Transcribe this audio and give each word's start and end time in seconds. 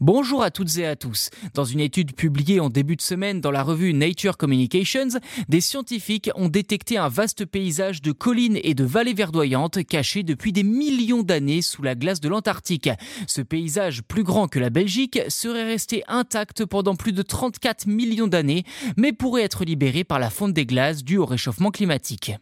Bonjour 0.00 0.44
à 0.44 0.52
toutes 0.52 0.78
et 0.78 0.86
à 0.86 0.94
tous. 0.94 1.28
Dans 1.54 1.64
une 1.64 1.80
étude 1.80 2.14
publiée 2.14 2.60
en 2.60 2.70
début 2.70 2.94
de 2.94 3.02
semaine 3.02 3.40
dans 3.40 3.50
la 3.50 3.64
revue 3.64 3.92
Nature 3.92 4.36
Communications, 4.36 5.08
des 5.48 5.60
scientifiques 5.60 6.30
ont 6.36 6.48
détecté 6.48 6.98
un 6.98 7.08
vaste 7.08 7.44
paysage 7.44 8.00
de 8.00 8.12
collines 8.12 8.60
et 8.62 8.74
de 8.74 8.84
vallées 8.84 9.12
verdoyantes 9.12 9.84
cachés 9.84 10.22
depuis 10.22 10.52
des 10.52 10.62
millions 10.62 11.24
d'années 11.24 11.62
sous 11.62 11.82
la 11.82 11.96
glace 11.96 12.20
de 12.20 12.28
l'Antarctique. 12.28 12.90
Ce 13.26 13.42
paysage, 13.42 14.04
plus 14.04 14.22
grand 14.22 14.46
que 14.46 14.60
la 14.60 14.70
Belgique, 14.70 15.18
serait 15.26 15.66
resté 15.66 16.04
intact 16.06 16.64
pendant 16.64 16.94
plus 16.94 17.12
de 17.12 17.22
34 17.22 17.88
millions 17.88 18.28
d'années, 18.28 18.62
mais 18.96 19.12
pourrait 19.12 19.42
être 19.42 19.64
libéré 19.64 20.04
par 20.04 20.20
la 20.20 20.30
fonte 20.30 20.54
des 20.54 20.64
glaces 20.64 21.02
due 21.02 21.18
au 21.18 21.26
réchauffement 21.26 21.72
climatique. 21.72 22.34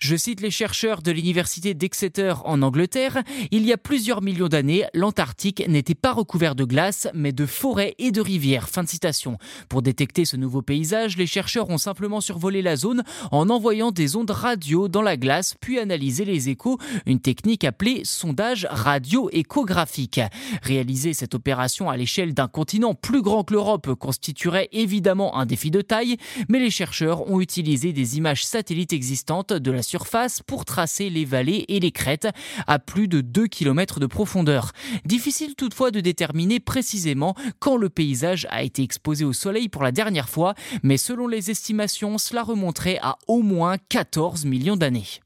Je 0.00 0.16
cite 0.16 0.40
les 0.40 0.50
chercheurs 0.50 1.02
de 1.02 1.12
l'université 1.12 1.74
d'Exeter 1.74 2.32
en 2.46 2.62
Angleterre. 2.62 3.22
Il 3.50 3.66
y 3.66 3.72
a 3.72 3.76
plusieurs 3.76 4.22
millions 4.22 4.48
d'années, 4.48 4.86
l'Antarctique 4.94 5.62
n'était 5.68 5.94
pas 5.94 6.14
recouvert 6.14 6.54
de 6.54 6.64
glace, 6.64 7.06
mais 7.12 7.32
de 7.32 7.44
forêts 7.44 7.94
et 7.98 8.10
de 8.10 8.22
rivières. 8.22 8.70
Fin 8.70 8.82
de 8.82 8.88
citation. 8.88 9.36
Pour 9.68 9.82
détecter 9.82 10.24
ce 10.24 10.38
nouveau 10.38 10.62
paysage, 10.62 11.18
les 11.18 11.26
chercheurs 11.26 11.68
ont 11.68 11.76
simplement 11.76 12.22
survolé 12.22 12.62
la 12.62 12.76
zone 12.76 13.02
en 13.30 13.50
envoyant 13.50 13.90
des 13.90 14.16
ondes 14.16 14.30
radio 14.30 14.88
dans 14.88 15.02
la 15.02 15.18
glace, 15.18 15.54
puis 15.60 15.78
analysé 15.78 16.24
les 16.24 16.48
échos, 16.48 16.78
une 17.04 17.20
technique 17.20 17.64
appelée 17.64 18.00
sondage 18.04 18.66
radio-échographique. 18.70 20.22
Réaliser 20.62 21.12
cette 21.12 21.34
opération 21.34 21.90
à 21.90 21.98
l'échelle 21.98 22.32
d'un 22.32 22.48
continent 22.48 22.94
plus 22.94 23.20
grand 23.20 23.44
que 23.44 23.52
l'Europe 23.52 23.94
constituerait 23.96 24.70
évidemment 24.72 25.36
un 25.36 25.44
défi 25.44 25.70
de 25.70 25.82
taille, 25.82 26.16
mais 26.48 26.58
les 26.58 26.70
chercheurs 26.70 27.30
ont 27.30 27.42
utilisé 27.42 27.92
des 27.92 28.16
images 28.16 28.46
satellites 28.46 28.94
existantes 28.94 29.52
de 29.52 29.70
la 29.70 29.82
surface 29.90 30.40
pour 30.40 30.64
tracer 30.64 31.10
les 31.10 31.24
vallées 31.24 31.64
et 31.66 31.80
les 31.80 31.90
crêtes 31.90 32.28
à 32.68 32.78
plus 32.78 33.08
de 33.08 33.20
2 33.20 33.48
km 33.48 33.98
de 33.98 34.06
profondeur. 34.06 34.70
Difficile 35.04 35.56
toutefois 35.56 35.90
de 35.90 36.00
déterminer 36.00 36.60
précisément 36.60 37.34
quand 37.58 37.76
le 37.76 37.88
paysage 37.88 38.46
a 38.50 38.62
été 38.62 38.82
exposé 38.82 39.24
au 39.24 39.32
soleil 39.32 39.68
pour 39.68 39.82
la 39.82 39.90
dernière 39.90 40.28
fois, 40.28 40.54
mais 40.84 40.96
selon 40.96 41.26
les 41.26 41.50
estimations, 41.50 42.18
cela 42.18 42.44
remonterait 42.44 43.00
à 43.02 43.18
au 43.26 43.42
moins 43.42 43.76
14 43.88 44.44
millions 44.44 44.76
d'années. 44.76 45.20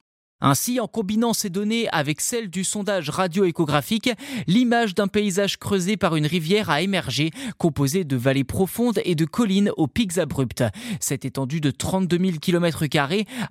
Ainsi, 0.47 0.79
en 0.79 0.87
combinant 0.87 1.33
ces 1.33 1.49
données 1.49 1.89
avec 1.91 2.21
celles 2.21 2.51
du 2.51 2.65
sondage 2.65 3.09
radioéchographique, 3.09 4.11
l'image 4.47 4.95
d'un 4.95 5.09
paysage 5.09 5.57
creusé 5.57 5.97
par 5.97 6.17
une 6.17 6.27
rivière 6.27 6.69
a 6.69 6.83
émergé, 6.83 7.31
composé 7.57 8.05
de 8.05 8.15
vallées 8.15 8.45
profondes 8.45 9.01
et 9.07 9.15
de 9.15 9.25
collines 9.25 9.71
aux 9.79 9.87
pics 9.87 10.19
abrupts. 10.19 10.63
Cette 11.01 11.25
étendue 11.25 11.63
de 11.63 11.71
32 11.71 12.19
000 12.19 12.39
km 12.43 12.85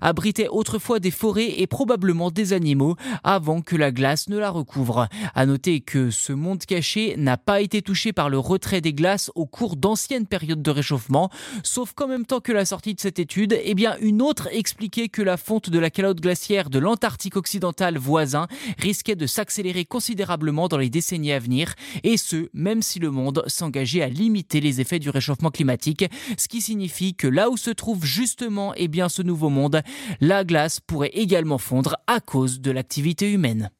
abritait 0.00 0.46
autrefois 0.46 1.00
des 1.00 1.10
forêts 1.10 1.58
et 1.58 1.66
probablement 1.66 2.30
des 2.30 2.52
animaux 2.52 2.94
avant 3.24 3.60
que 3.60 3.74
la 3.74 3.90
glace 3.90 4.28
ne 4.28 4.38
la 4.38 4.50
recouvre. 4.50 5.08
À 5.34 5.46
noter 5.46 5.80
que 5.80 6.12
ce 6.12 6.32
monde 6.32 6.64
caché 6.64 7.16
n'a 7.18 7.36
pas 7.36 7.60
été 7.60 7.82
touché 7.82 8.12
par 8.12 8.30
le 8.30 8.38
retrait 8.38 8.80
des 8.80 8.92
glaces 8.92 9.32
au 9.34 9.46
cours 9.46 9.74
d'anciennes 9.74 10.28
périodes 10.28 10.62
de 10.62 10.70
réchauffement, 10.70 11.28
sauf 11.64 11.92
qu'en 11.92 12.06
même 12.06 12.24
temps 12.24 12.38
que 12.38 12.52
la 12.52 12.64
sortie 12.64 12.94
de 12.94 13.00
cette 13.00 13.18
étude, 13.18 13.58
eh 13.64 13.74
bien 13.74 13.96
une 14.00 14.22
autre 14.22 14.48
expliquait 14.52 15.08
que 15.08 15.22
la 15.22 15.36
fonte 15.36 15.70
de 15.70 15.78
la 15.80 15.90
calotte 15.90 16.20
glaciaire 16.20 16.70
de 16.70 16.83
l'Antarctique 16.84 17.36
occidental 17.36 17.98
voisin 17.98 18.46
risquait 18.78 19.16
de 19.16 19.26
s'accélérer 19.26 19.84
considérablement 19.84 20.68
dans 20.68 20.78
les 20.78 20.90
décennies 20.90 21.32
à 21.32 21.38
venir, 21.38 21.74
et 22.02 22.16
ce, 22.16 22.48
même 22.52 22.82
si 22.82 22.98
le 22.98 23.10
monde 23.10 23.42
s'engageait 23.46 24.02
à 24.02 24.08
limiter 24.08 24.60
les 24.60 24.80
effets 24.80 24.98
du 24.98 25.10
réchauffement 25.10 25.50
climatique, 25.50 26.04
ce 26.36 26.46
qui 26.46 26.60
signifie 26.60 27.14
que 27.14 27.26
là 27.26 27.50
où 27.50 27.56
se 27.56 27.70
trouve 27.70 28.04
justement 28.04 28.72
eh 28.76 28.88
bien, 28.88 29.08
ce 29.08 29.22
nouveau 29.22 29.48
monde, 29.48 29.82
la 30.20 30.44
glace 30.44 30.80
pourrait 30.80 31.10
également 31.14 31.58
fondre 31.58 31.96
à 32.06 32.20
cause 32.20 32.60
de 32.60 32.70
l'activité 32.70 33.32
humaine. 33.32 33.70